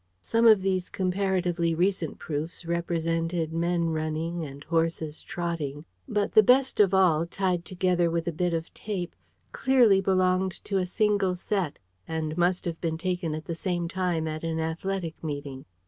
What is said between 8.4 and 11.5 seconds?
of tape, clearly belonged to a single